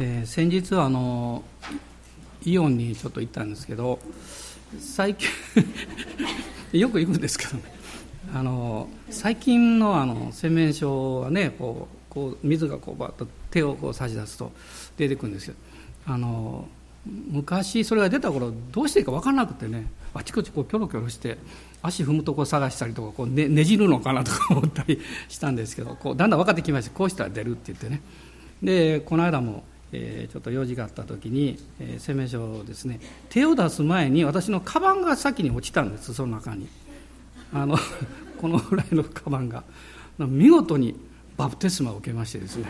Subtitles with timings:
[0.00, 1.44] えー、先日はあの
[2.44, 4.00] イオンにちょっと行ったんですけど
[4.80, 5.28] 最近
[6.78, 7.62] よく行くんですけどね。
[8.34, 14.50] あの最近のあの洗面所はねこうこう水がこうバッと手をこう差し出すと
[14.96, 15.58] 出てくるんですけど
[16.06, 16.66] あの
[17.06, 21.38] 昔それが出た頃どうしていいか分からなくてねあちこちこうキョロキョロして
[21.82, 28.00] 足踏むとこ探したりとかこうねねじるのかなとか思ったりしたんですけどこうだんだん分かってきましてこうしたら出るって言ってね。
[28.62, 29.62] でこの間も、
[29.94, 32.98] えー、ちょっと用事があった時に、えー、洗面所ですね
[33.28, 36.68] 手を出す前に私のカバンが先に落ちたんですその中に
[37.52, 37.78] あの
[38.40, 39.62] このぐらいのカバンが
[40.18, 40.96] 見事に
[41.36, 42.64] バプテスマを受けましてですね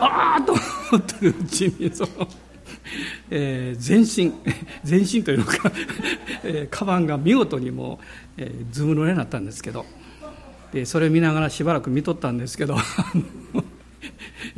[0.00, 0.62] ああと思
[0.98, 2.28] ってるうちにその。
[3.30, 4.32] えー、全身
[4.84, 5.72] 全身というのか
[6.44, 8.04] えー、カバンが見事にもう、
[8.38, 9.84] えー、ずぶ濡れになったんですけど
[10.72, 12.76] でそれを見ながらしばらく見とったんですけど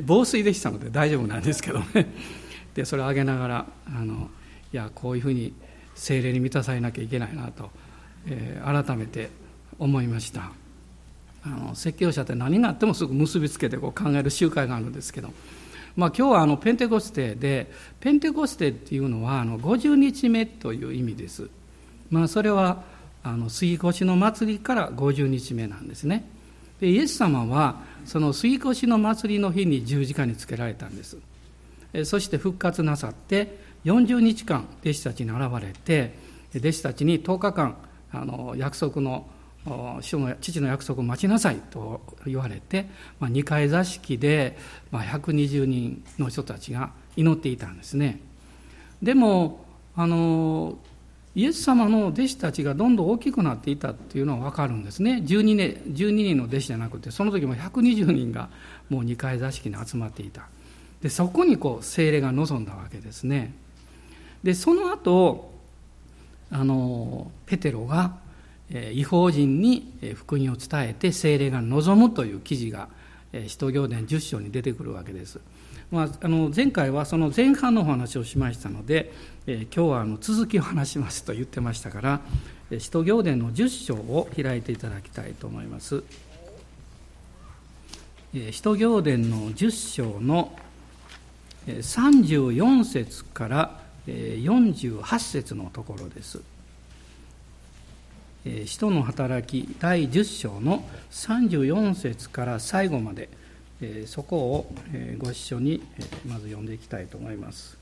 [0.04, 2.12] 防水でしたので大丈夫なんですけどね。
[2.74, 4.30] でそれを上げながらあの
[4.72, 5.52] いやこういうふうに
[5.94, 7.70] 精霊に満たされなきゃいけないなと、
[8.26, 9.30] えー、改めて
[9.78, 10.52] 思いました。
[11.44, 15.32] あの説教者って何があってもすぐ結びつけてこう考える習慣があるんですけど。
[15.96, 21.50] まあ、今日はあのペンテコステでペンテコステっていうのはあの50日目という意味です、
[22.08, 22.84] まあ、それは
[23.24, 26.37] あの杉越の祭りから50日目なんですね。
[26.80, 31.18] でイエス様はその杉越の祭りの日に十字架につけられたんです。
[32.04, 36.14] そして復活なさって40日間弟子たちに現れて
[36.54, 37.76] 弟子たちに10日間
[38.12, 39.26] あの約束の
[40.00, 42.86] 父の約束を待ちなさいと言われて、
[43.20, 44.56] まあ、2階座敷で、
[44.90, 48.20] まあ、120人の人たちが祈っていたんですね。
[49.02, 49.64] でも
[49.96, 50.78] あの
[51.34, 55.22] イエス様の弟子たちがどんどん大きくなっていたっていうのは分かるんですね。
[55.24, 58.48] 12年 ,12 人の弟子じゃなくてその時も120人が
[58.88, 60.48] もう2階座敷に集まっていた。
[61.02, 63.54] でそこにこう精霊が望んだわけですね。
[64.42, 65.52] でその後
[66.50, 68.16] あのペテロが
[68.70, 72.88] 違法人に福音を伝えて精霊が望むという記事が
[73.46, 75.40] 使徒行伝10章に出てくるわけです。
[75.90, 79.10] まあ、あの前回はその前半のお話をしましたので、
[79.46, 82.20] え今日はあの続きを話しますと言ってましたから
[82.78, 86.02] 使徒行伝の10章を開いていただきたいと思います。
[88.52, 90.54] 使徒行伝の10章の
[91.66, 96.42] 34節から48節のところです。
[98.66, 103.30] 使徒の働き第10章の34節から最後まで
[104.06, 104.72] そこを
[105.18, 105.82] ご一緒に
[106.26, 107.78] まず読んでいきたいと思います。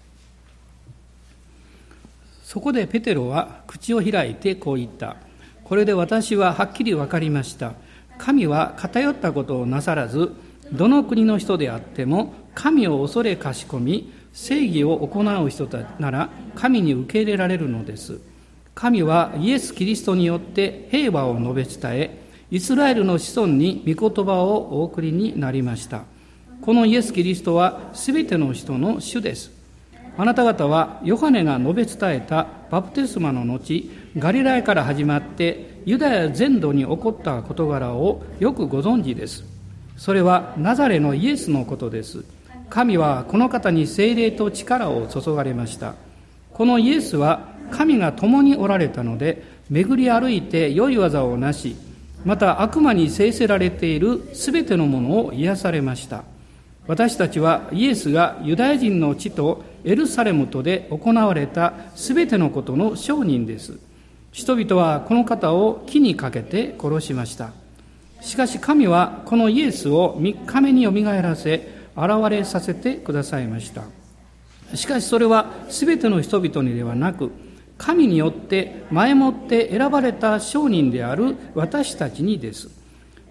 [2.44, 5.16] そこでペテロは口を開いてこう言った。
[5.64, 7.74] これで私ははっきり分かりました。
[8.18, 10.32] 神は偏ったことをなさらず
[10.72, 15.66] どの国の人であっても神を恐れかしこみ正義を行う人
[15.98, 18.20] なら神に受け入れられるのです。
[18.74, 26.04] 神はイエス・キリストによって平和を述べ伝え、イスラエルの子孫に御言葉をお送りになりました。
[26.62, 29.50] このイエス・キリストはすべての人の主です。
[30.16, 39.44] あなた方はヨハネが述べ伝えたバプテスマの後、ガリラヤから始まってユダヤ全土に起こった事柄をよくご存知です。
[39.96, 42.24] それはナザレのイエスのことです。
[42.70, 45.94] 神はこの方に精霊と力を注がれました。
[46.52, 51.76] このイエスは神が共におられたので巡り歩いて良い技をなし
[52.26, 56.24] また悪魔に制せられているすべてのものを癒されました。
[56.88, 63.78] 私たちはイエスがユダヤ人の地とエルサレムとで行われたすべてのことの証人です。
[64.32, 67.52] 人々はこの方を木にかけて殺しました。
[68.20, 73.84] しかし神はこのイエスを3日目によみがえらせ現れさせてくださいました。
[74.74, 77.30] しかしそれは全ての人々にではなく
[77.78, 82.70] 神によって前もって選ばれた商人である私たちにです。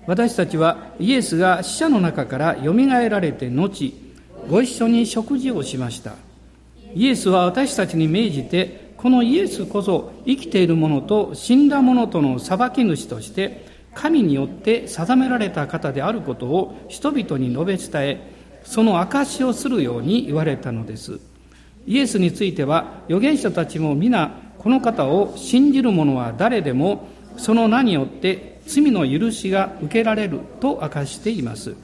[0.07, 3.93] 私たちはイエスが死者の中からよみがえられて後、
[4.49, 6.13] ご一緒に食事をしました。
[6.93, 13.65] イエスは私たちに命じて、このイエスこそ生きている者と死んだ者との裁き主として、
[13.95, 18.31] 神によって定められた方であることを人々に述べ伝え、
[18.63, 21.19] その証しをするように言われたのです。
[21.87, 31.75] イエスについては預言者たちも皆この方を信じる者は誰でもその名によって罪の許しが受けられると明かしています。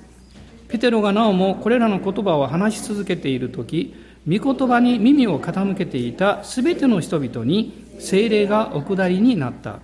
[0.68, 3.94] ペテロがなおもこれらの言葉を話し続けている時
[4.28, 9.80] 御言葉に耳を傾けていた全ての人々に精霊がお下りになった。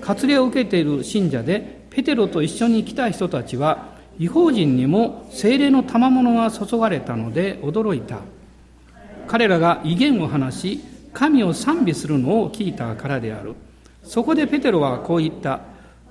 [0.00, 8.18] 割礼を受けている信者でペテロと一緒に来た人たちは違法人にも精霊の賜物が注がれたので驚いた。
[9.26, 10.80] 彼らが威厳を話し
[11.12, 13.54] 神を賛美するのを聞いたからである。
[14.02, 15.60] そこでペテロはこう言った。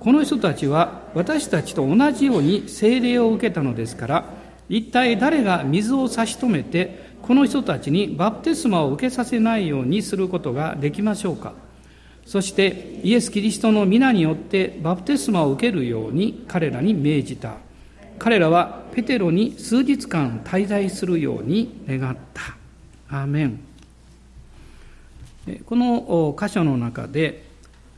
[0.00, 4.24] この人たちは私たちと同じように聖霊を受けたのですから
[4.68, 11.52] 一体誰が水を差し止めてこの人たちにバプテスマを受けさせないようにすることができましょうか。
[12.26, 17.54] そしてイエス・キリストの皆によってバプテスマを受けるように彼らに命じた。
[18.18, 22.61] 彼らはペテロに数日間滞在するように願った。
[23.12, 23.60] アーメン
[25.66, 27.44] この箇所の中で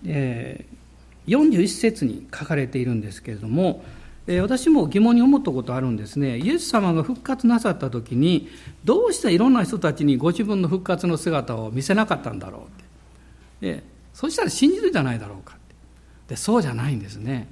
[0.04, 3.84] 41節に書かれているんですけれども
[4.26, 6.38] 私も疑問に思ったことあるんですね。
[6.38, 8.48] イエス様が復活なさった時に
[8.82, 12.66] どうしていろんな人たちにご自分の復活の姿を見せなかったんだろ
[13.62, 13.82] うって。
[14.14, 15.74] そしたら信じるじゃないだろうかって。
[16.28, 17.48] でそうじゃないんですね。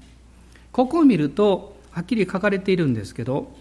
[0.72, 3.54] ここを見るとはっきり書かれているんですけど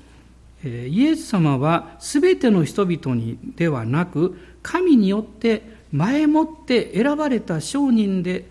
[0.63, 8.45] イエス様は全ての人々にではなく神によって前もって選ばれた商人で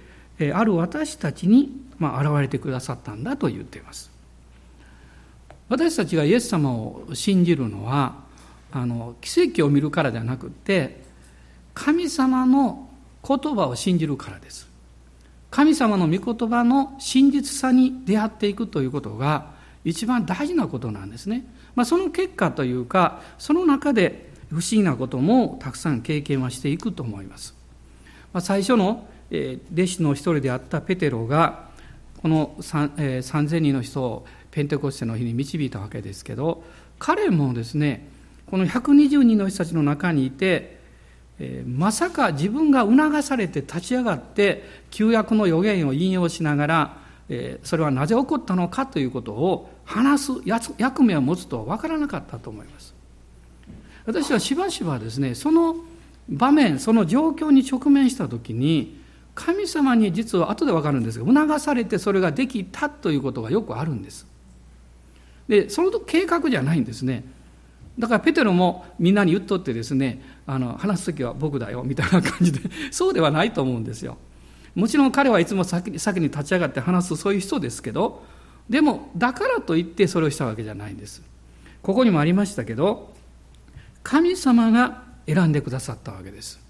[0.53, 1.71] ある私たちに、
[2.01, 4.11] 現れてくださったんだと言っています。
[5.69, 8.17] 私たちがイエス様を信じるのは
[8.73, 11.03] あの奇跡を見るからじゃなくて
[11.75, 12.89] 神様の
[13.27, 14.69] 言葉を信じるからです。
[15.51, 19.51] 神様の御言葉の真実さに出会っていくということが
[19.85, 27.55] 一番大事なことなんですね、まあ、その結果というかその中で不思議なこともたくさん経験はしていくと思います、
[28.32, 31.69] まあ、最初の弟子の一人であったペテロが
[32.20, 36.64] この3000人の人をペンテコステの日に導いたわけですけど
[36.99, 38.08] 彼もですね
[38.50, 40.81] この120人の人たちの中にいて、
[41.64, 46.96] まさか自分が促されて立ち上がって旧約の予言を引用しながら、
[47.62, 50.32] それはなぜ起こったのかということを話す
[50.79, 52.94] 役目を持つとは分からなかったと思います。
[54.06, 55.77] 私はしばしばですねその
[56.29, 58.99] 場面その状況に直面した時に
[59.35, 64.27] 神様に実は後で分かるんですが促されてそれができたということがよくあるんです。
[65.49, 67.25] でその計画じゃないんですね。
[67.99, 72.61] だからペテロもみんなに言っとってですねあの話す時は僕だよみたいな感じで
[72.91, 74.17] そうではないと思うんですよ。
[74.75, 78.25] もちろん彼はいつも先に立ち上がって話すそういう人ですけど
[78.69, 81.22] でもだからといってそれをしたわけじゃないんです。
[81.82, 83.12] ここにもありましたけど
[84.02, 86.61] 神様が選んでくださったわけです。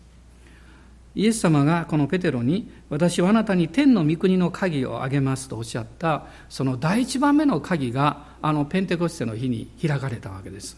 [1.15, 10.77] イエス様がこのペテロに私はあなたに天の御国の鍵をあげますとおっしゃったその第一番目の鍵があのペンテコステの日に開かれたわけです。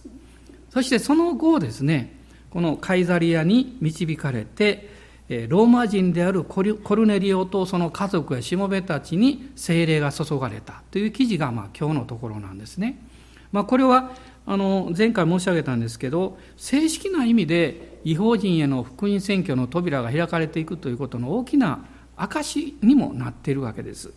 [0.70, 2.18] そしてその後ですね
[2.50, 5.01] このカイザリアに導かれて
[5.48, 12.98] ローマ人であるコルネリオとその家族やしもべたちに精霊が注がれたという記事がまあ今日のところなんですね。
[13.52, 14.12] まあ、これは
[14.46, 21.84] あの前回申し上げたんですけど正式な意味で違法人への福音選挙の扉が開かれていくということの大きな
[22.16, 24.12] 証にもなっているわけです。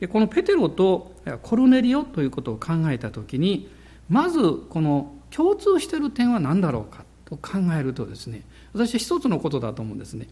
[0.00, 3.70] でこのペテロとコルネリオということを考えた時に
[4.08, 8.42] まずこの共通している点は何だろうかと考えるとですね
[8.74, 10.28] 私は一つのことだと思うんですね。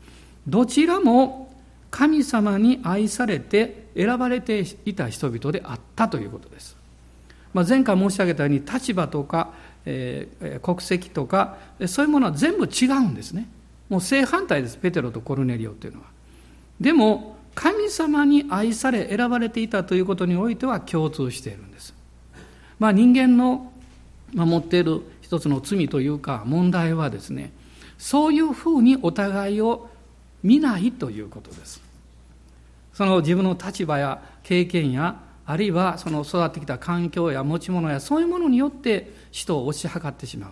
[0.46, 1.54] どちらも
[1.90, 6.76] 神様に愛されて選ばれていた人々であったということです。
[7.54, 9.52] まあ、前回申し上げたように立場とか、
[9.84, 13.48] えー、国籍とかそういうものは全部違うんですね。
[13.88, 16.06] もう正反対です、ペテロとコルネリオというのは。
[16.80, 21.94] でも、神様に愛され選ばれていたということにおいては共通しているんです。
[22.78, 23.70] まあ、人間の
[24.34, 27.52] 持っている一つの罪というか問題はですね
[28.02, 29.88] そういうふうにお互いを
[30.42, 31.80] 見ないということです。
[32.92, 40.50] その自分の立場や経験やあるいはその育ってきた環境や持ち物やそういうものによって人を押し量ってしまう。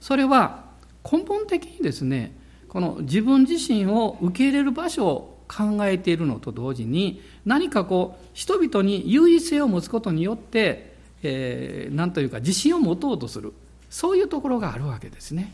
[0.00, 0.66] それは
[1.10, 2.36] 根本的にですね
[2.68, 13.54] この自分自身を受け入れる場所を考えているのと同時に何かこう人々に優位性を持つことによって、えー、何というか自信を持とうとする。
[13.92, 15.52] そういうところがあるわけですね。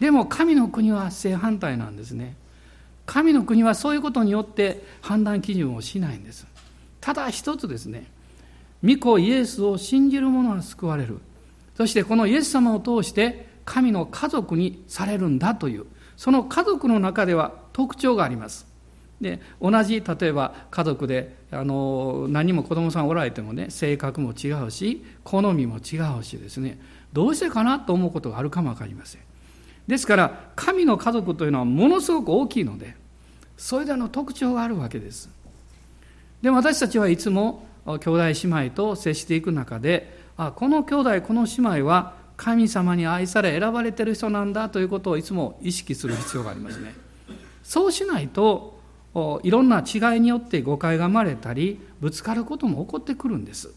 [0.00, 2.36] でも神の国は正反対なんですね。
[3.06, 6.46] 神の国はそういうことによって判断基準をしないんです。
[7.00, 8.06] ただ一つですね。
[8.84, 11.20] 御子イエスを信じる者は救われる。
[11.76, 15.86] そしてこのイエス様を通して神の家族にされるんだという。
[16.16, 18.66] その家族の中では特徴があります。
[19.20, 26.78] で同じ例えば家族であの何も子供さんおられてもね性格も違うし好みも違うしですね。
[27.12, 29.22] どうしてかなと思うことがあるかも分かりません。
[29.86, 32.96] ですから神の家族というのはものすごく大きいので
[33.56, 35.30] それでの特徴があるわけです。
[36.42, 46.94] でも私たちはいつも兄弟姉妹と接していく中であこの兄弟この姉妹は神様に愛され選ばれてる人なんだということをいつも意識する必要がありますね。
[47.62, 48.78] そうしないと
[49.42, 53.72] いろんな違いによって誤解が生まれたりぶつかることも起こってくるんです。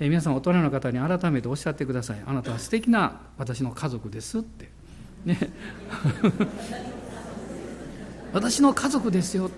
[0.00, 2.22] え皆さん大人の方に改めておっしゃってください。
[2.26, 4.79] あなたは素敵な私の家族ですって。
[5.24, 5.38] ね。
[8.32, 9.50] 私の家族ですよ。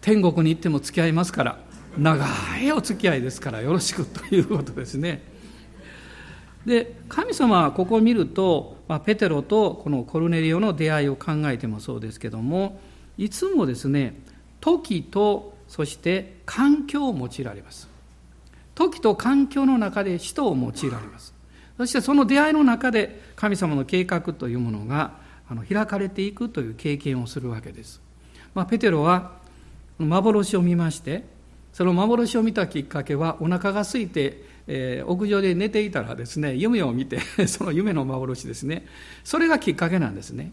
[0.00, 1.58] 天国に行っても付き合いますから
[1.98, 2.26] 長
[2.62, 5.22] いお付き合いですからよろしくということですね。
[6.64, 12.80] で神様はここを見ると、まあ、ペテロとこのコルネリオの出会いを考えてもそうですけども
[13.18, 14.20] いつもですね
[14.60, 17.88] 時とそして環境を用いられます。
[18.74, 21.35] 時と環境の中で人を用いられます。
[21.76, 25.12] そしてその出会いの中で神様の計画というものが
[25.68, 28.00] 開かれていくという経験をするわけです、
[28.54, 29.32] まあ、ペテロは
[29.98, 31.24] 幻を見まして
[31.76, 38.86] その幻を見たきっかけはお腹が空いて、えー、屋上で寝ていたらですね夢を見て その夢の幻ですね。
[39.24, 40.52] それがきっかけなんですね。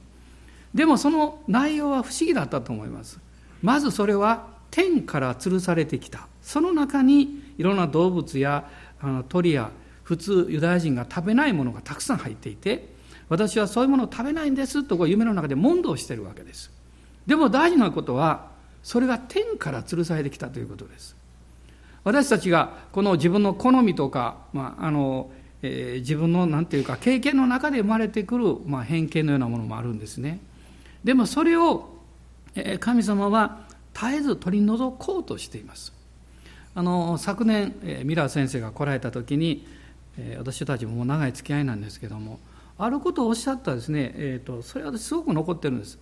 [0.73, 3.21] でもその内容は不思議だったと思います。
[3.61, 6.27] まずそれは天から吊るされてきた。
[6.41, 9.71] その中にいろんな動物やあの鳥や
[10.03, 12.93] 普通ユダヤ人が食べないものがたくさん入っていて
[13.29, 16.71] 私はそういうものを食べないんですとこう夢の中で問答してるわけです。
[17.25, 18.51] でも大事なことは
[18.83, 21.15] それが天から吊るされてきたということです。
[22.03, 25.31] 私たちがこの自分の好みとか、まああの
[25.61, 30.39] えー、自分の何て言うか経験の中で生まれてくる、まあ、偏見のようなものもあるんですね。
[31.03, 31.89] でもそれを、
[32.55, 33.61] えー、神様は
[33.93, 35.93] 絶えず取り除こうとしています。
[36.75, 39.65] あの昨年、えー、ミラー先生が来られた時に、
[40.17, 42.39] えー、私たちももう長い付き合いなんですけども
[42.77, 45.99] あることをおっしゃったですね、えーと、それはすごく残ってるんです、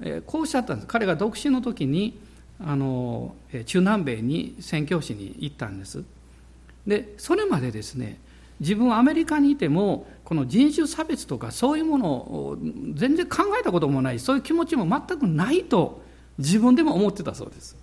[0.00, 0.86] えー、こうおっしゃったんです。
[0.88, 2.18] 彼が独身の時に
[2.64, 3.34] あの
[3.66, 6.04] 中南米に宣教師に行ったんです。
[6.86, 8.20] でそれまでですね
[8.60, 12.58] 自分はアメリカにいてもこの人種差別とかそういうものを
[12.94, 16.02] 全然考えたこともないそういう気持ちも全くないと
[16.38, 17.76] 自分でも思ってたそうです。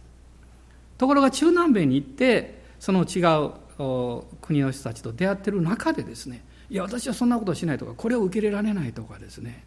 [0.98, 9.64] ところが中南米に行ってその違う国の人たちと出会ってる中でですねいや私はそんなことしないとかこれを受け入れられないとかですね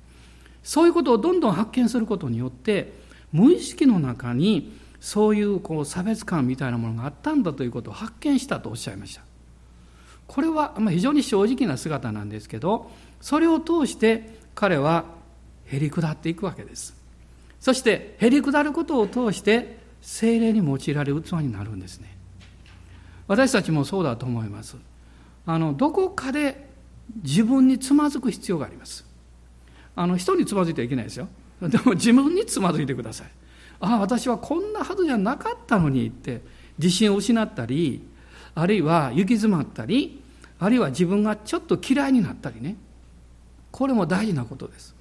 [0.62, 2.92] そういうことをどんどん発見することによって
[3.32, 9.22] 無意識の中にそういうこう差別感みたいなものがあったんだということを発見したとおっしゃいました。
[10.28, 12.90] これは非常に正直な姿なんですけど
[13.20, 15.04] それを通して彼は
[15.66, 16.94] へり下っていくわけです。
[17.58, 22.11] そしてへり下ることを通して精霊に用いられる器になるんですね。
[23.32, 24.76] 私たちもそうだと思います。
[25.46, 26.68] あのどこかで
[27.22, 29.06] 自分につまずく必要があります。
[29.96, 31.28] あの人につまずいてはいけないですよ。
[31.62, 33.28] でも自分につまずいてください。
[33.80, 36.42] ああ私はこんなはずじゃなかったのにって
[36.76, 38.06] 自信を失ったり
[38.54, 40.22] あるいは行き詰まったり
[40.58, 42.76] あるいは自分がちょっと嫌いになったりね。
[43.70, 44.94] これも大事なことです。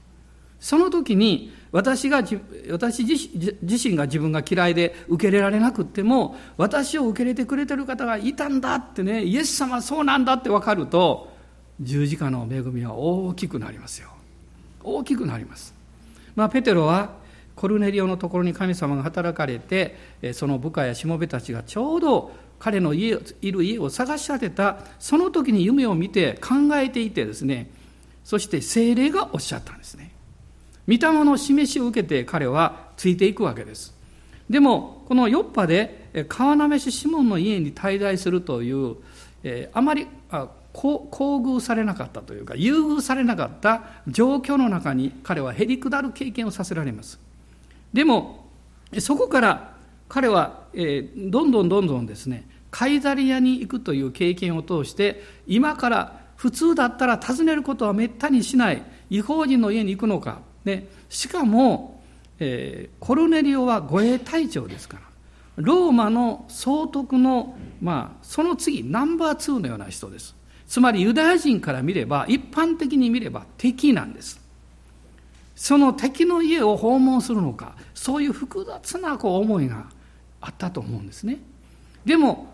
[0.62, 2.24] その時に私が
[2.70, 11.32] 私自身が自分が嫌いで受け入れられなくっても私を受け入れてくれてる方がいたんだってねイエス様そうなんだって分かると
[11.82, 14.10] 十字架の恵みは大きくなりますよ。
[14.84, 15.74] 大きくなります。
[16.36, 17.16] まあペテロは
[17.56, 19.96] コルネリオのところに神様が働かれて
[20.34, 27.72] その部下やしもべたちがちょうど彼の家いる家を探し当てたその時に夢を見て考えていてですね
[28.24, 30.12] そして精霊がおっしゃったんですね。
[30.88, 33.94] 御霊の示しを受けて彼はついていくわけです。
[34.50, 38.96] でも、このヨッパで川なめしシモンの家に滞在するという、
[39.44, 47.20] えー、あまりあ厚遇されなかったというか、優遇されなかった状況の中に彼はへり下る経験をさせられます。
[47.94, 48.50] でも、
[49.00, 49.74] そこから
[50.10, 62.02] 彼は、えー、どんどんどんどんですね、カイザリアに行くという経験を通して、今から普通だったら訪ねることはめったにしない違法人の家に行くのか、でしかも、
[62.40, 65.04] えー、コルネリオは護衛隊長ですから
[65.58, 70.36] ローマの総督の、まあ、その次ナンバー2のような人です。
[70.68, 74.40] つまりユダヤ人から見れば一般的に見れば敵なんです。
[75.56, 79.86] その敵の家を訪問するのかそういう複雑なこう思いが
[80.40, 81.40] あったと思うんですね。
[82.06, 82.48] でも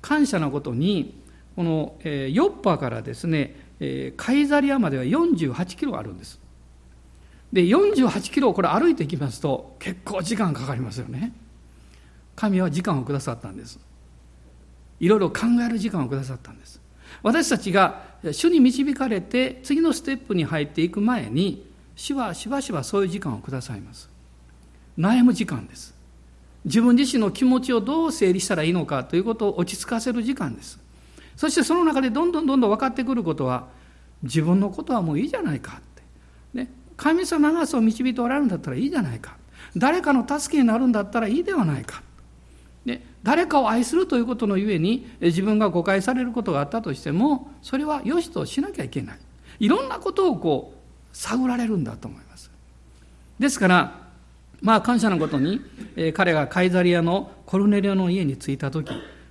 [0.00, 1.20] 感謝なことに
[1.56, 6.38] この、えー、ヨッパからですね、えー、カイザリアまでは48キロあるんです。
[7.52, 11.32] で48キロこれ歩いていきますと結構時間かかりますよね。
[12.34, 13.78] 神は時間をくださったんです。
[15.00, 16.80] いろいろ考える時間をくださったんです。
[17.22, 24.10] 私たちが主に導かれて次のステップに入っていく前に主はしばしばそういう時間をくださいます。
[24.98, 25.94] 悩む時間です。
[26.64, 30.78] 自分自身の気持ちをどう整理したらいいのかということを落ち着かせる時間です。
[31.36, 33.68] そしてその中でどんどんどんどん分かってくることは
[34.22, 35.80] 自分のことはもういいじゃないか、
[36.96, 39.36] 神様がそう導いておられるんだったらいいじゃないか。
[39.76, 42.02] 誰かの助けになるんだったらいいではないか、
[42.84, 49.18] ね、誰かを愛するということのゆえに自分が誤解されることがあったとしてもそれは良しとしなきゃいけない。
[49.58, 52.50] いろんなことをこう探られるんだと思います。
[53.38, 54.06] ですから
[54.62, 55.60] まあ感謝のことに、
[55.96, 58.90] え、彼がカイザリアのコルネリオの家に着いた時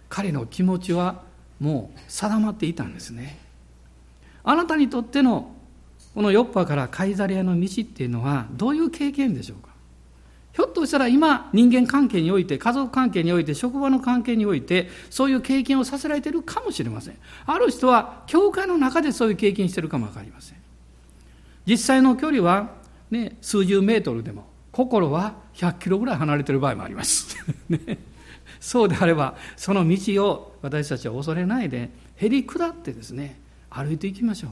[0.10, 1.24] 彼の気持ちは
[1.60, 3.40] もう定まっていたんですね。
[4.44, 5.55] あなたにとっての
[6.16, 9.76] このヨッパからカイザリアの道っていうのはどういう経験でしょうか？
[10.54, 17.18] ひょっとしたら今人間関係において家族関係において職場の関係においてそういう経験をさせられているかもしれません。
[17.46, 20.58] ある人は教会の中でそういう経験しているかも分かりません。
[21.68, 22.76] 実際の距離は、
[23.12, 27.36] ね、数十メートルでも心は100キロぐらい離れている場合もあります、
[27.70, 27.98] ね、
[28.60, 34.52] そうであればその道を私たちは恐れないでへり下ってですね歩いていきましょう。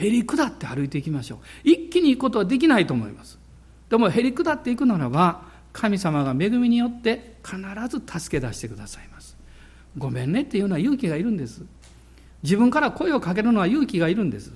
[0.00, 1.38] へり下って歩いていきましょう。
[1.62, 3.38] 一気に行くことはできないと思います。
[3.90, 5.42] でもへり下っていくならば
[5.72, 9.36] 神様が恵みによって必ず助け出してくださいます。
[9.98, 11.62] ごめんねっていうのは勇気がいるんです。
[12.42, 14.52] 自分から声をかけるのは勇気がいるんです。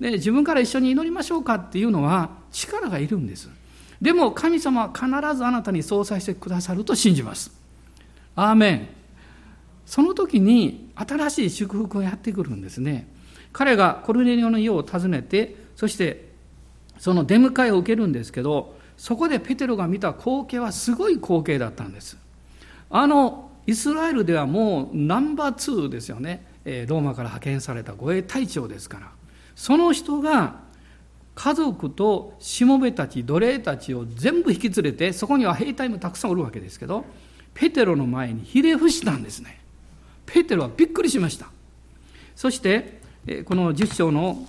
[0.00, 3.48] で自分から一緒に祈りましょうかっていうのは力がいるんです。
[4.02, 7.52] でも神様は必ずあなたに相殺してくださると信じます。
[8.36, 8.88] アーメン。
[9.86, 13.08] その時に新しい祝福がやってくるんですね。
[13.54, 16.28] 彼がコルネリオの家を訪ねてそして
[16.98, 22.18] その出迎えを受けるんですけどそこでペテロが見た光景はすごい光景だったんです。
[22.90, 26.44] あのイスラエルではもうナンバー2ですよね。
[26.64, 29.10] ローマから派遣された護衛隊長ですから。
[29.56, 30.60] その人が
[31.34, 37.04] 家族としもべたち奴隷たちを全部引き連れてそこには兵隊もたくさんおるわけですけど
[37.54, 39.60] ペテロの前にひれ伏したんですね。
[40.26, 41.46] ペテロはびっくりしました。
[42.36, 43.03] そして
[43.44, 44.46] この10章の、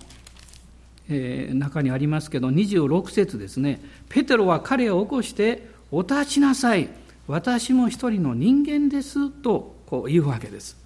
[1.07, 3.79] 中にありますけど26節ですね。
[4.09, 6.89] ペテロは彼を起こして「お立ちなさい。
[7.27, 10.77] 私も一人の人間です」とこう言うわけです。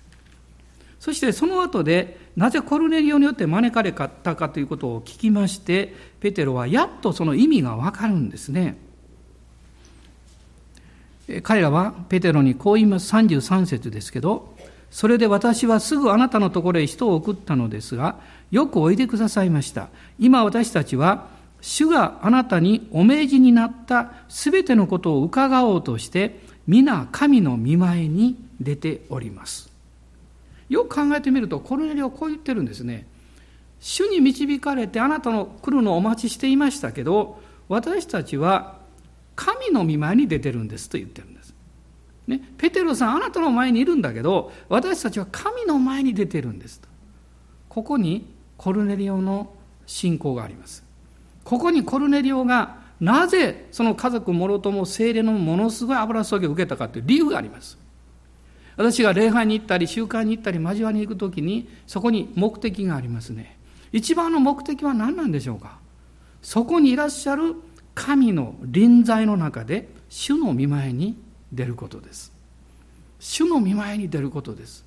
[0.99, 8.77] そしてその後でなぜコルネリオによって招かれたかということを聞きましてペテロはやっとその意味がわかるんですね。
[11.43, 13.13] 彼らはペテロにこう言います。
[13.13, 14.53] 33節ですけど
[14.91, 18.17] それで私はすぐあなたのところへ人を送ったのですが
[18.51, 19.89] よくおいでくださいました。
[20.17, 21.27] 今私たちは、
[21.61, 29.69] 主があなたにお命じになったすべてのことを伺おうとして、皆神の見前に出ております。
[30.69, 33.07] よく考えてみると、コルネリはこう言ってるんですね。
[33.79, 38.79] 主に導かれてあなたの来るのをお待ちしていましたけど、私たちは
[39.35, 41.38] 神の見前に出てるんですと言ってるんです。
[42.29, 46.87] ね、ペテロさん、あなたの前にいるんだけど、私たちは神の前に出てるんですと。
[47.67, 49.51] ここにコルネリオの
[49.87, 50.83] 信仰があります。
[51.43, 57.79] ここにコルネリオがなぜその家族もろとも精霊のものすごい油注ぎを受けたかという理由があります。
[58.77, 63.57] 私が礼拝に行ったり集会に行ったり交わりに行くときにそこに目的がありますね。
[63.91, 65.79] 一番の目的は何なんでしょうか
[66.43, 67.55] そこにいらっしゃる
[67.95, 71.17] 神の臨在の中で主の見前に
[71.51, 72.31] 出ることです。
[73.19, 74.85] 主の見前に出ることです。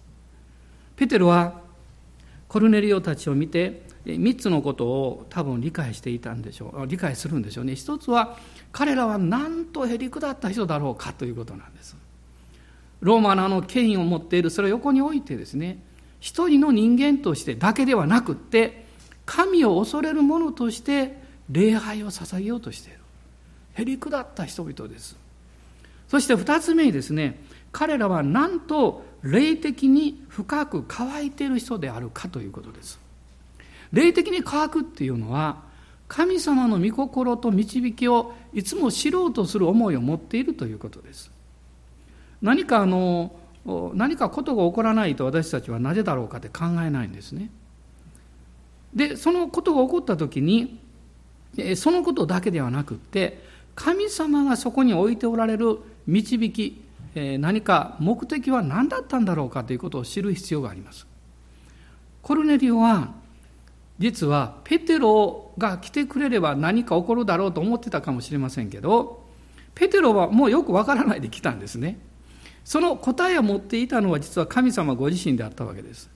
[0.97, 1.61] ペテロは
[2.49, 6.87] コルネリオたちを見て3つのことを多分理解していたんでしょう。
[6.87, 7.75] 理解するんでしょうね。
[7.75, 8.37] 一つは
[8.73, 11.97] 彼らはなんとへりくだった人だろうかということなんです。
[13.01, 14.51] ローマのあの権威を持っている。
[14.51, 15.79] それを横に置いてですね。
[16.21, 18.87] 一人の人間としてだけではなくって
[19.27, 21.21] 神を恐れる者として
[21.51, 22.99] 礼拝を捧げようとしている。
[23.75, 25.22] へりくだった人々です。
[26.13, 27.41] そして二つ目にですね
[27.73, 33.01] 彼らはなんと霊的に深く乾いている人であるかということです。
[33.93, 35.63] 霊的に乾くっていうのは、
[36.09, 41.31] 神様の御心と導きをいつも知ろうとする思いを持っているということです。
[42.43, 43.35] 何かあの、
[43.95, 47.51] 何かことが起こらないと私たちはなぜだろうかって考えないんですね。
[48.95, 50.79] で、そのことが起こった時に、
[51.77, 56.83] そのことだけではなくって、神様がそこに置いておられる導き、
[57.15, 61.07] 何か目的は何だったんだろうかということを知る必要があります。
[62.23, 63.15] コルネリオは
[63.99, 69.23] 実はペテロが来てくれれば何か起こるだろうと思ってたかもしれませんけど
[69.75, 71.99] ペテロはもうよくわからないで来たんですね。
[72.65, 76.11] その答えを持っていたのは実は神様ご自身であったわけです。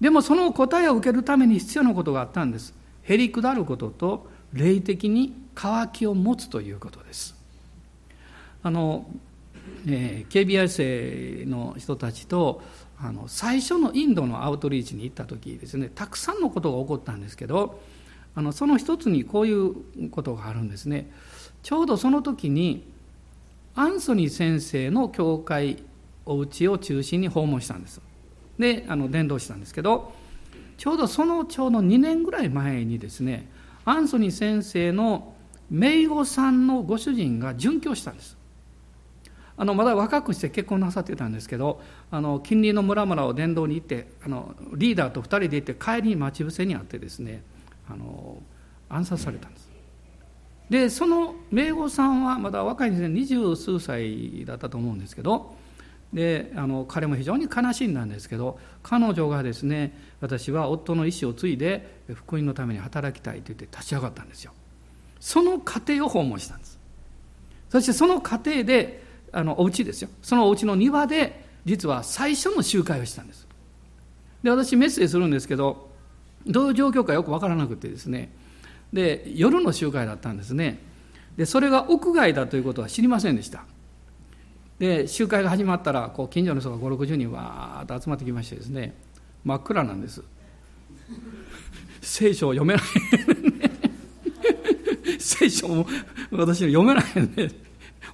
[0.00, 2.74] でもその答えを受けるために必要なことがあったんです。
[3.02, 7.34] へり下ることと霊的に渇きを持つということです。
[8.64, 9.06] あの
[9.86, 12.62] えー、警備衛生の人たちと
[12.98, 17.80] あの最初のインドのアウトリーチに行った時ですねたくさんのことが起こったんですけど
[18.34, 21.10] あのその一つにこういうことがあるんですね。
[21.62, 22.84] ちょうどその時に
[23.76, 25.82] アンソニー先生の教会
[26.26, 28.00] お家を中心に訪問したんです。
[28.58, 30.12] であの伝道したんですけど
[30.78, 33.48] ちょうどそのちょうど2年ぐらい前にですね
[33.84, 35.34] アンソニー先生の
[35.70, 38.36] 姪御さんのご主人が殉教したんです。
[39.56, 47.42] あのまだ若くして結婚なさってたんですけどあの近隣の村々を伝道に行ってあのリーダーと2人で行って帰りに待ち伏せにあってですね
[47.88, 48.42] あの
[48.88, 49.74] 暗殺されたんです。
[50.70, 55.54] でその名護さんはまだ若いですね二十数歳だったと思うんですけど
[56.12, 64.52] であの彼も非常に悲しんだんですけど彼女がですね私は夫の意思を継いで福音のために働きたいと言って立ち上がったんですよ。
[65.20, 66.78] その家庭を訪問したんです。
[67.70, 69.03] そしてその家庭で
[69.34, 70.08] あのお家ですよ。
[70.22, 73.46] そのお家の庭で実は最初の集会をしたんです。
[74.42, 75.90] で私メッセージするんですけど
[76.46, 78.30] どういう状況かよく分からなくてですね。
[78.92, 80.78] で夜の集会だったんですね。
[81.36, 83.64] でそれが屋外だということは知りませんでした。
[84.78, 88.94] で集会が始まったらこう近所の人が560人わーっと集まってきましてですね
[89.44, 90.22] 真っ暗なんです。
[92.02, 92.84] 聖書を読めない。
[95.18, 95.86] 聖書も
[96.30, 97.50] 私読めないんで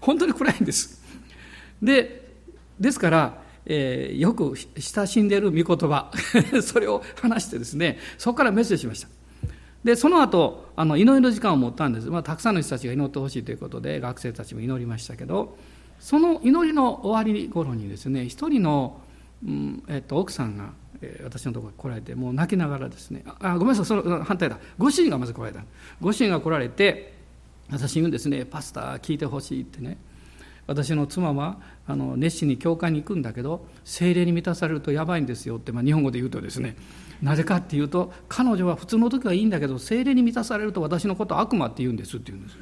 [0.00, 0.99] 本当に暗いんです。
[1.82, 2.28] で
[2.78, 6.10] ですから、えー、よく親しんでいる御言葉
[6.62, 9.08] それを話してですねそこからメッセージしました。
[9.84, 15.56] でその後あの祈りの時間を持ったんです、まあ、たくさんの人たちが祈ってほしいということで学生たちも祈りましたけど
[15.98, 19.00] その祈りの終わり頃にですね一人の、
[19.42, 24.58] うんえっと、奥さんが、え、私のところに来られてもう泣きながらですねあごめんなさいその反対だ。
[24.78, 25.62] ご主人がまず来られた。
[26.00, 27.14] ご主人が来られて
[27.70, 29.98] 私に言うんですねパスタ聞いてほしいってね
[30.70, 36.76] 私の妻はあの熱心に教会に行くんだけど精霊に満たされるとやばいんですよって、まあ、日本語で言うとですね。
[37.20, 42.58] なぜかっていうと彼女は普通の時はいいんだけど精霊に満たされると私のこと悪魔って言うんですって言うんです。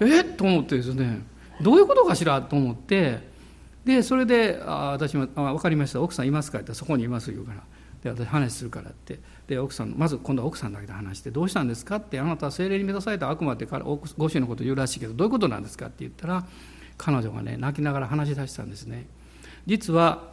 [0.00, 0.20] え？
[0.22, 1.20] っと思ってですね。
[1.62, 2.42] どういうことかしら？
[2.42, 3.20] と思って。
[3.84, 6.02] でそれであ私もあ「分かりました。
[6.02, 7.62] 奥さんいますか?」って「そこにいます」言うから。
[8.14, 16.46] で私話するからってで奥さんまず今度は奥さんだけで話して「どうしたんですか?」って「あなたは精霊に満たされた悪魔ってご主人のこと言うらしいけどどういうことなんですか?」って言ったら
[16.98, 19.06] 彼女がね泣きながら話し出したんですね
[19.66, 20.30] 実は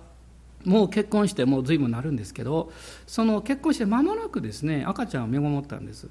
[0.66, 2.72] もう結婚してもう随分なるんですけど
[3.06, 6.08] その結婚して間もなくですね赤ちゃんを身ごもったんです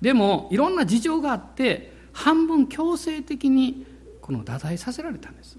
[0.00, 3.86] でもいろんな事情があって半分強制的に
[4.20, 5.56] この堕胎させられたんです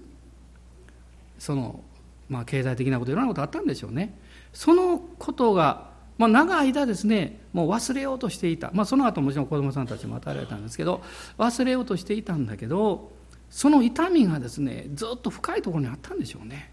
[1.38, 1.82] その
[2.28, 4.18] まあ経済的なこといろんなことあったんでしょうね
[4.54, 11.02] そのことが、まあ、長い間ですねもう忘れようとしていた、まあ、その後もちろん子どもさんたちも与えられたんですけど
[11.36, 13.12] 忘れようとしていたんだけど
[13.50, 16.72] その痛みがですねずっと深いところにあったんでしょうね。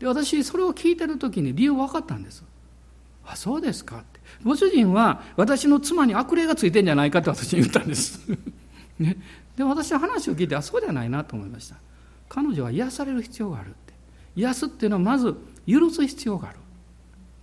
[0.00, 2.44] で私それを聞いてる時に理由分かったんです。
[3.24, 4.20] あそうですかって。
[4.42, 8.20] ご主人は私の妻に悪霊がついてんじゃないかって私に言ったんです。
[8.98, 9.16] ね、
[9.56, 11.76] で私は話を聞いてあそうじゃないなと思いました。
[12.28, 13.94] 彼女は癒される必要があるって。
[14.34, 15.36] 癒すっていうのはまず
[15.66, 16.58] 許す必要がある。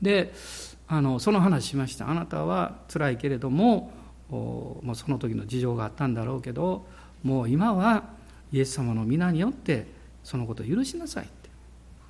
[0.02, 0.34] で
[0.88, 2.10] あのその話しました。
[2.10, 3.92] あなたは辛いけれども
[4.30, 6.86] もうその時の事情があったんだろうけど
[7.24, 8.04] もう今は
[8.52, 9.88] イエス様の皆によって
[10.24, 11.30] そのことを許しなさい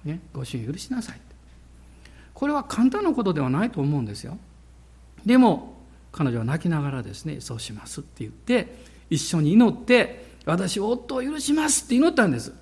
[0.05, 1.35] ね、ご主人許しなさいって。
[2.33, 4.37] これは簡単なことではないと思うんですよ。
[5.25, 5.75] でも
[6.11, 8.75] 彼女は泣きながらですねそうしますって言って
[9.09, 12.53] 一緒に祈って私夫を許しますって祈ったんです。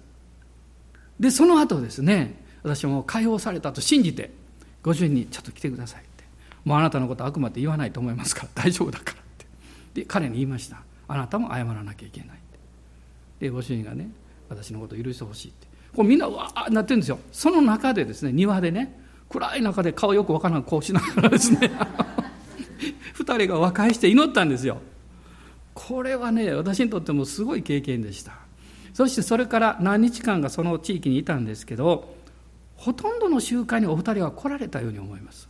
[1.20, 4.32] でその後ですね私も解放されたと信じて
[4.84, 6.24] ご主人にちょっと来てくださいって。
[6.66, 8.50] もうあなたのこと悪魔って言わないと思いますから。
[8.64, 9.46] 大丈夫だからって。
[10.02, 10.84] で彼に言いました。
[11.08, 12.60] あなたも謝らなきゃいけないって。
[13.40, 14.10] でご主人がね
[14.50, 15.68] 私のこと許してほしいって。
[15.96, 17.20] こうみんなわーなってるんですよ。
[17.32, 21.72] その中でですね庭でね暗い中で顔よくわからんこうしながらですね。
[23.16, 24.82] 2人が和解して祈ったんですよ。
[25.74, 28.34] これはね私にとってもすごい経験でした。
[28.94, 32.16] そしてそれから何日間かその地域にいたんですけど
[32.76, 35.50] ほとんどの集会にお二人は来られたように思います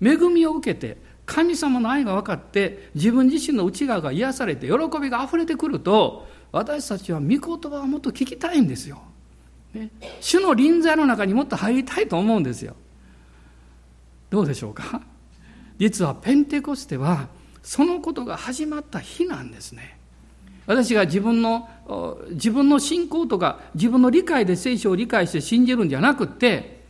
[0.00, 9.02] 恵みを受けて神様の愛が分かって自分自身の内側が癒されて喜びがあふれてくると私たちは御言葉をもっと聞きたいんですよ
[9.74, 9.90] ね、
[10.22, 12.74] 主の臨在の中にもっと入りたいと思うんですよ。
[14.30, 15.02] どうでしょうか？
[15.78, 17.28] 実はペンテコステは
[17.62, 19.97] そのことが始まった日なんですね。
[20.68, 21.66] 私が自分の
[22.32, 26.82] 自分の信仰とか自分の理解で聖書を理解して信じるんじゃなくって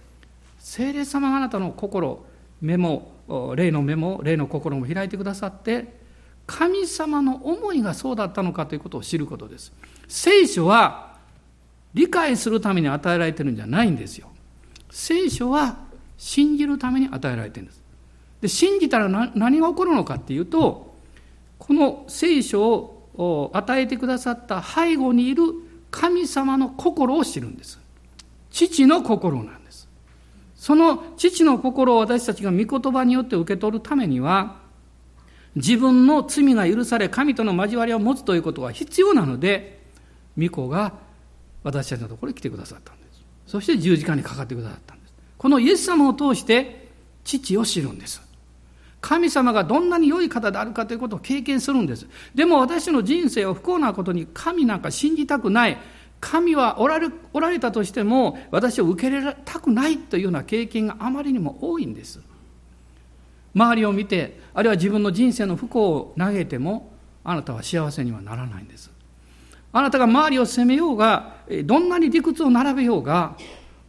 [0.58, 2.24] 聖霊様があなたの心
[2.60, 3.12] 目も
[3.54, 5.96] 霊の目も霊の心も開いてくださって
[6.44, 9.72] 神様の思いがそうだったのかということを知ることです。
[10.08, 11.16] 聖書は
[11.94, 14.28] 理解するために与えられてるんじゃないんですよ。
[14.90, 15.76] 聖書は
[16.16, 17.82] 信じるために与えられてるんです。
[18.40, 20.94] で、信じたら何が起こるのかっていうと、
[21.58, 25.42] この聖書をを与えてくださった背後にいる
[25.90, 27.78] 神様の心を知るんです。
[28.50, 29.88] 父の心なんです。
[30.56, 34.56] その父の心を私たちが御言葉によって受け取るためには、
[35.56, 39.82] 自分の罪が許され、神との交わりを持つということが必要なので、
[40.38, 40.94] 御子が
[41.64, 43.22] 私たちのところに来てくださったんです。
[43.46, 45.12] そして十字架にかかってくださったんです。
[45.36, 46.88] このイエス様を通して
[47.24, 48.27] 父を知るんです。
[49.00, 52.06] 神様がどんなに良い方であるかということを経験するんです。
[52.34, 55.78] でも私の人生を不幸なことに神なんか信じたくない。
[56.20, 62.20] 神はおられおられたとしても私を受け入れたくないというような経験があまりにも多いんです。
[63.54, 66.92] 周りを見て、あるいは自分の人生の不幸を嘆いても、
[67.24, 68.90] あなたは幸せにはならないんです。
[69.72, 73.36] あなたが周りを責めようが、どんなに理屈を並べようが、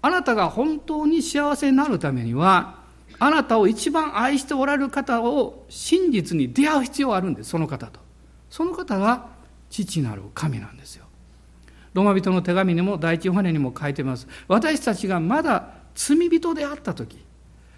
[0.01, 2.78] あなたが本当に幸せになるためには、
[3.19, 7.99] あなたを一番愛しておられる方を真実に出会う必要があるんです、その方と。
[8.49, 9.27] その方が
[9.69, 11.05] 父なる神なんですよ。
[11.93, 14.27] ローマ人の手紙にも第一ヨハネにも書いてます。
[14.47, 17.17] 私たちがまだ罪人であった時、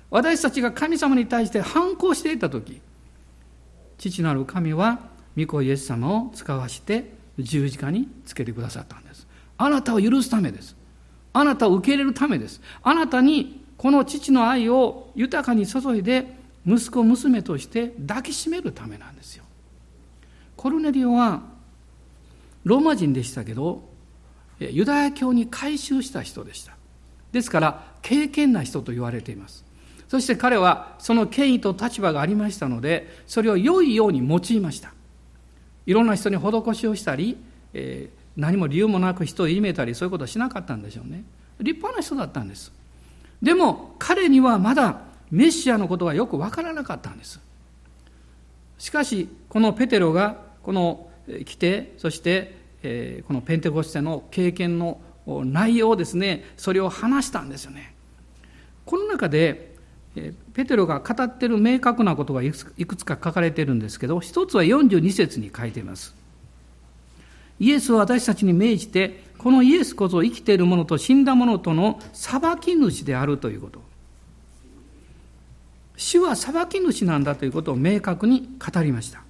[0.10, 2.82] 私たちが神様に対して反抗していた時、
[3.98, 5.00] 父なる神は
[5.38, 9.28] 御子イエス様を使わして十字架につけてくださったんです。
[9.58, 10.76] あなたを許すためです。
[11.34, 12.62] あなたを受け入れるためです。
[12.84, 16.36] あなたにこの父の愛を豊かに注いで
[16.68, 19.44] 息子娘として抱きしめるためなんですよ。
[20.56, 21.42] コルネリオは
[22.64, 23.82] ローマ人でしたけど
[24.60, 26.78] ユダヤ教に改宗した人でした。
[27.32, 29.66] ですから敬虔な人と言われています。
[30.08, 34.94] そして彼はその権威と立場がありましたのでそれを良いように用いました。
[35.88, 37.36] いろんな人に施しをしたり、
[37.74, 41.24] えー、何も理由もなく人をいじめたりそういうことはしなかったんでしょうね。
[41.60, 42.80] 立派な人だったんです。
[43.42, 45.02] でも彼にはまだ
[45.32, 47.40] メシアのことがよくわからなかったんです。
[48.78, 51.10] しかしこのペテロがこの
[51.46, 52.60] 来てそして、
[53.28, 57.94] このペンテコステの経験の内容をですねそれを話したんですよね。
[58.86, 59.76] この中で
[60.54, 66.16] ペテロが語っている明確なことがいくつか書かれているんですけど一つは42節に書いています。
[67.60, 73.82] イエスは私たちに命じてこのイエスこそ生きている者と死んだ者との裁き主であるということ。
[75.98, 79.24] 主は裁き主なんだということを明確に語りました。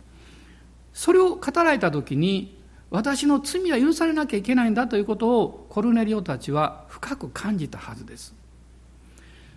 [0.91, 8.35] それを語られた時に、私の罪は許されなきゃいけないんだということをコルネリオたちは深く感じたはずです。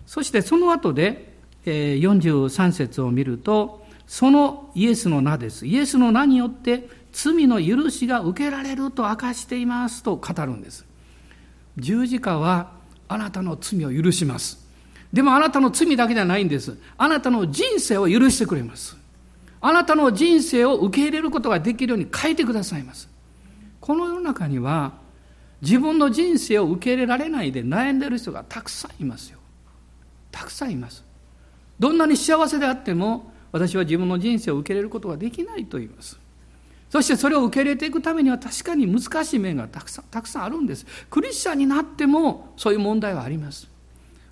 [0.05, 5.65] そしてその後で、43節を見ると、そのイエスの名です。
[5.65, 10.85] イエスの名によって罪の許しが受けられると明かしていますと語るんです。
[11.77, 12.73] 十字架は
[13.07, 14.67] あなたの罪を許します。
[15.13, 16.77] でもあなたの罪だけじゃないんです。
[16.97, 18.97] あなたの人生を許してくれます。
[19.61, 23.07] あなたの人生を受け入れることができるように変えてくださいます。
[23.79, 24.91] この世の中には
[25.61, 29.39] 自分の人生を受け入れられないで悩んでいる人がたくさんいますよ。
[30.31, 31.05] たくさんいます。
[31.79, 36.24] どんなに幸せであっても私は自分の人生を受け入れることができないと言います。
[36.89, 40.85] そしてそれを受け入れていくためには確かに難しい面がたくさんたくさんあるんです。
[41.09, 43.67] クリスチャンになってもそういう問題はあります。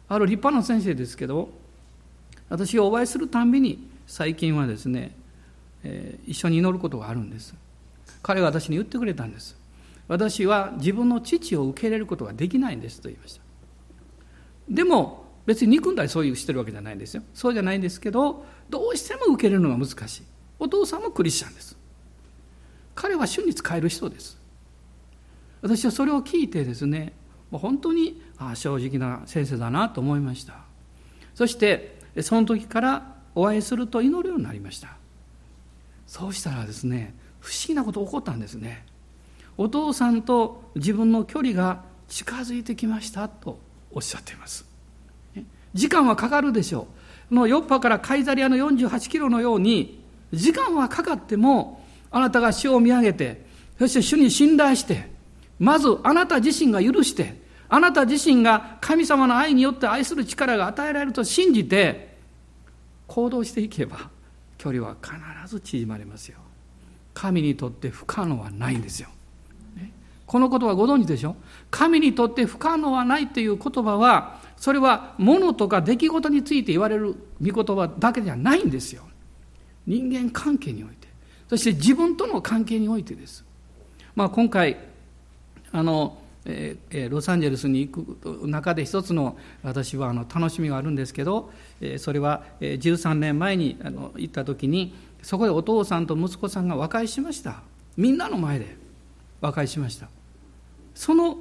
[0.07, 1.49] ある立派な先生ですけど、
[2.49, 5.15] 私がお会いするたんびに最近はですね、
[5.83, 7.55] えー、一緒に祈ることがあるんです。
[8.21, 9.57] 彼が私に言ってくれたんです。
[10.07, 13.41] 私は自分の父を受け入れることができないんですと言いました。
[14.69, 17.23] でも別に憎んだりそういうしてるわけじゃないんですよ。
[17.33, 20.23] そうじゃないんですけど、どうしても受け入れるのが難しい。
[20.59, 21.77] お父さんもクリスチャンです。
[22.95, 24.37] 彼は主に使える人です。
[25.61, 27.13] 私はそれを聞いてですね
[27.51, 28.21] 本当に
[28.55, 30.55] 正直な先生だなと思いました。
[31.35, 34.89] そしてその時からお会いすると祈るようになりました。
[36.05, 38.85] そうしたらですね不思議なこと起こったんですね。
[39.57, 43.59] お父さんと自分の距離が近づいてきましたと
[43.91, 44.65] おっしゃっています。
[45.73, 46.87] 時間はかかるでしょ
[47.31, 47.35] う。
[47.35, 51.82] のヨッパからカイザリアの48キロのように時間はかかっても
[52.13, 53.45] あなたが主を見上げて、
[53.77, 55.11] そして主に信頼して、
[55.59, 62.15] まずあなた自身が許して、あなた自身が神様の愛によって愛する力が与えられると信じて、
[63.07, 64.09] 行動していけば、
[64.57, 65.15] 距離は必
[65.47, 66.37] ず縮まりますよ。
[67.13, 69.09] 神にとって不可能はないんですよ。
[70.25, 71.35] この言葉ご存知でしょ？
[71.69, 79.03] 神にとって不可能はないという言葉は、それは物とか出来事について言われる御言葉だけじゃないんですよ。
[79.85, 81.02] 人間関係において。
[81.49, 83.43] そして自分との関係においてです。
[84.15, 84.77] まあ、今回
[85.71, 97.61] あのえー、ロサンゼルスに行く中で一つの私はあの楽しみがあるんですけど、えー、それは13年前にあの行った時にそこでお父さんと息子さんが和解しました。
[97.95, 98.75] みんなの前で
[99.39, 100.09] 和解しました。
[100.95, 101.37] その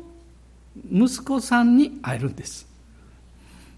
[0.91, 2.67] 息子さんに会えるんです、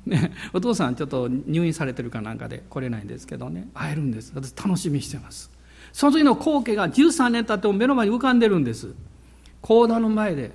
[0.06, 4.32] ね、お父さんちょっと入院されてるかなんかで来れないんですけどね会えるんです。
[4.34, 5.50] 私楽しみしてます。
[5.94, 8.92] その時の光景が13年経っても目の前に浮かんでるんです。
[9.62, 10.50] 講談の前で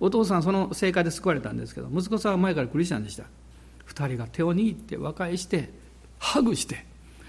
[0.00, 3.22] お父さんその正解で救われたんですけど息子さんは前からクリスチャンでした。
[3.86, 5.70] 2人が手を握って和解して
[6.18, 6.84] ハグして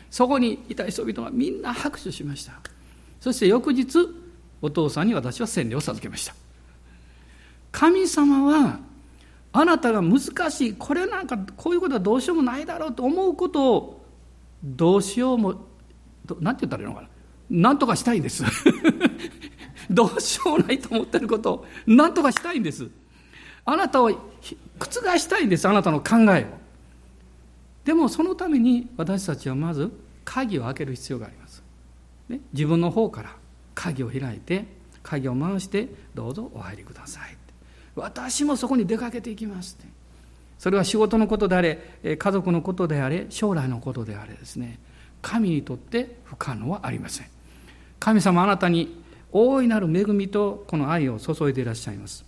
[0.10, 2.54] そこにいた人々がみんな拍手しました。
[3.19, 4.10] そして翌日
[4.60, 6.34] お父さんに私は洗礼を授けました。
[7.71, 8.80] 神様は
[9.54, 10.19] あなたが難
[10.50, 14.06] しいこれなんかこういうことはどうしようもないだろうと思うことを
[14.63, 15.62] どうしようも
[16.39, 17.11] 何て言ったらいいのかな。
[17.52, 18.44] 何とかしたいんです。
[19.92, 22.90] どうしようもないと思ってることを何とかしたいんです。
[23.66, 26.62] あなたを覆したいんですあなたの考えを。
[27.84, 29.92] でもそのために私たちはまず
[30.24, 31.64] 鍵を開ける必要があります、
[32.30, 33.36] ね、自分の方から
[33.74, 34.66] 鍵を開いて
[35.02, 37.38] 鍵を回してどうぞお入りください。
[37.96, 39.92] 私もそこに出かけていきますって。
[40.58, 44.80] それは仕事のことであれ家族のことであれ将来のことであれですね。
[45.22, 47.31] 神にとって不可能はありません。
[48.02, 49.00] 神様あなたに
[49.32, 52.26] 大いなる恵みとこの愛を注いでいらっしゃいます。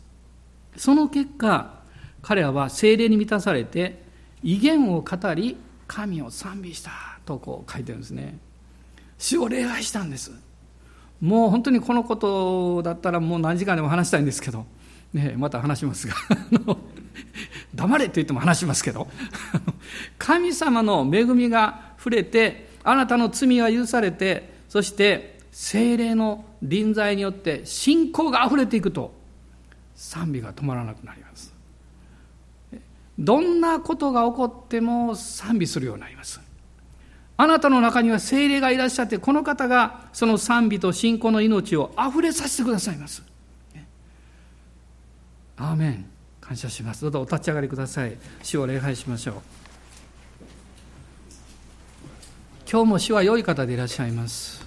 [0.78, 1.82] その結果
[2.22, 4.04] 彼らは精霊に満たされて
[4.44, 5.58] 威厳を語り
[5.88, 6.92] 神を賛美した
[7.26, 8.38] とこう書いてるんですね。
[9.18, 10.32] 主を礼拝したんです。
[11.20, 14.68] もう本当にこのことだったらもう何時間でも話したいんですけど、
[15.12, 16.14] ね、また話しますが。
[17.74, 19.08] 黙れと言っても話しますけど。
[20.20, 29.14] 神様の恵みが触れてあなたの罪は許されてそして精霊の臨在によって信仰があふれていくと
[29.96, 31.54] 賛美が止まらなくなります。
[33.20, 36.42] どんなことが起こっても賛美するようになります。
[37.38, 43.24] あなたの中には精霊がいらっしゃってこの方がその賛美と信仰の命をあふれさせてくださいます。
[45.58, 46.06] アーメン。
[46.42, 47.02] 感謝します。
[47.04, 48.18] どうぞお立ち上がりください。
[48.42, 49.36] 主を礼拝しましょう。
[52.70, 54.63] 今日も主は良い方でいらっしゃいます。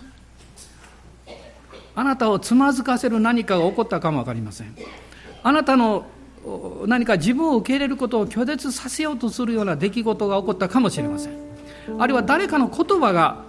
[1.97, 4.77] あなたをつまずかせる何かが起こったかも分かりません。
[5.43, 6.05] あなたの
[6.87, 11.33] 何か自分を受け入れることを拒絶させようとするような出来事が起こったかもしれません。
[11.99, 13.45] あるいは誰かの言葉が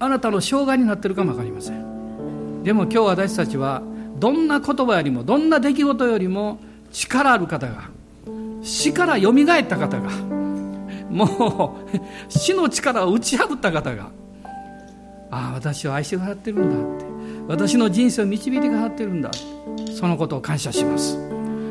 [0.00, 2.62] あなたの障害になってるかも分かりません。
[2.64, 3.82] でも今日私たちは
[4.18, 6.58] どんな言葉よりもどんな出来事よりも
[6.92, 7.90] 力ある方が
[8.62, 10.10] 死からよみがえった方が
[11.10, 14.10] もう死の力を打ち破った方が
[15.30, 17.13] ああ私を愛してくださってるんだって。
[17.46, 19.30] 私の人生を導いてくださっているんだ。
[19.94, 21.18] そのことを感謝します。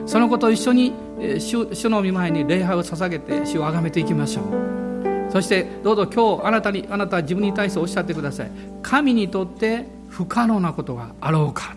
[0.06, 0.94] そのことを一緒に
[1.40, 5.32] 主の御前に礼拝を捧げて主を崇めていきましょう。
[5.32, 8.52] そしてどうぞ今日あなたにあなたは自分に対しておっしゃってください。
[8.82, 11.76] 神にとって不可能なことがあろうか。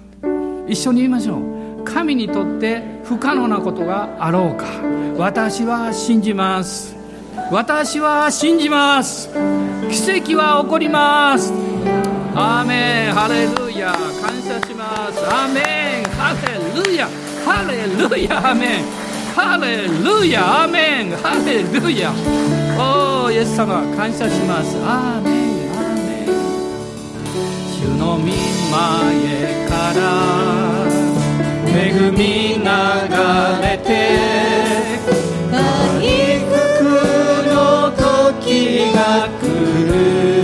[0.69, 1.85] 一緒に言いましょう。
[1.85, 4.67] 神にとって不可能なことがあろうか。
[5.17, 6.95] 私は信じます。
[7.51, 9.31] 私は信じます。
[9.91, 11.53] 奇跡は起こります。
[12.39, 15.25] アーメンハレルヤ感謝します。
[15.25, 17.09] アーメンハレルヤ
[17.47, 18.85] ハレルヤアーメン
[19.35, 22.13] ハレルヤアーメンハレルヤ
[22.79, 23.81] おーイエス様。
[23.97, 24.77] 感謝します。
[24.85, 26.29] アーメンアーメン
[27.73, 28.29] 主の御前
[29.67, 30.05] から
[31.73, 31.73] 恵
[32.11, 32.69] み流
[33.63, 33.89] れて
[35.51, 35.57] 回
[36.45, 36.53] 復
[37.49, 37.57] の
[37.97, 39.49] 時が来
[39.89, 40.36] る。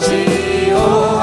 [0.00, 1.17] Senhor.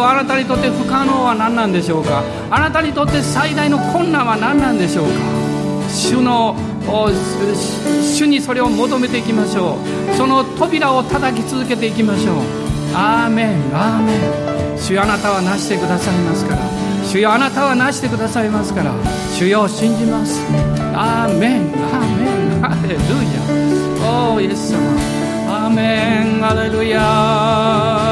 [0.00, 2.22] ます今日あなたにとって不可能は何なんでしょうか？
[2.50, 5.12] あなたにとって最大の困難は何なんでしょうか？
[5.90, 10.16] 主の主にそれを求めていきましょう。
[10.16, 12.36] その扉を叩き続けていきましょう。
[12.94, 14.16] アーメンアーメ
[14.76, 14.78] ン。
[14.78, 16.62] 主よあなたはなしてくださいますから。
[17.04, 18.94] 主よあなたはなしてくださいますから。
[19.34, 20.40] 主よ信じます。
[20.94, 22.60] アーメンアーメン。
[22.62, 23.04] ハレルヤ。
[24.32, 24.78] おーイエス様。
[25.48, 28.09] アーメンハレルヤ。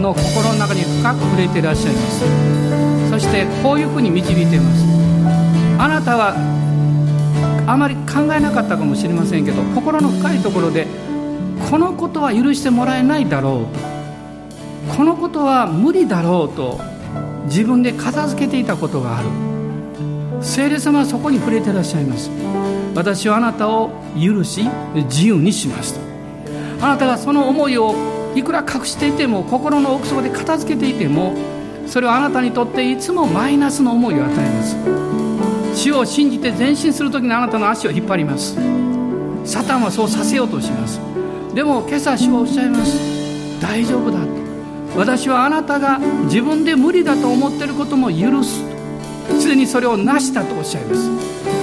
[0.00, 2.24] の心の中に深く触れていらっしゃいます。
[3.10, 4.84] そしてこういうふうに導いています。
[5.78, 6.34] あなたは
[7.66, 10.86] あまり考えなかったかもしれませんけど心の深いところで
[11.70, 16.80] このことは許してもらえないだろうとこのことは無理だろうと
[17.44, 19.28] 自分で片付けていたことがある。
[20.40, 22.30] 聖霊様はそこに触れていらっしゃいます。
[22.94, 26.00] 私はあなたを許し自由にしました。
[26.80, 27.94] あなたがその思いを
[28.34, 31.34] いくら隠していても心の奥底で片付けていても
[31.86, 34.76] それはあなたにとっていつもマイナスの思いを与えます。
[35.74, 38.56] 主を信じて前進する時にあなたの足を引っ張ります。
[39.44, 41.00] サタンはそうさせようとします。
[41.54, 42.96] でも今朝主はおっしゃいます。
[43.60, 44.26] 大丈夫だと。
[44.96, 48.64] 私はあなたが自分で無理だと思っていることも許す
[49.38, 51.08] すでにそれを成したとおっしゃいます。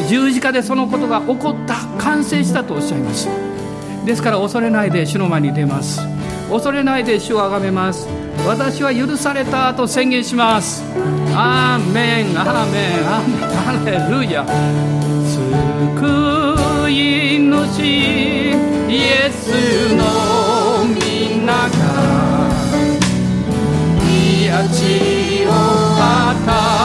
[0.10, 3.28] 十字架でそのことが起こった完成したとおっしゃいます。
[4.06, 6.15] ですから恐れないで主の前に出ます。
[6.50, 8.08] 恐れないで主をあがめます。
[8.48, 10.84] 私は許されたと宣言します。
[11.34, 12.40] アーメン。
[12.40, 13.08] アーメン。
[13.08, 13.50] アーメン。
[13.50, 14.46] ハレルヤ。
[15.26, 17.82] 救い主。
[18.88, 20.04] イエスの
[20.86, 22.16] 皆が。
[24.00, 26.36] 癒ちを与
[26.82, 26.85] え